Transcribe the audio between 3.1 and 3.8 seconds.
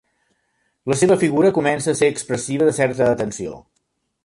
atenció.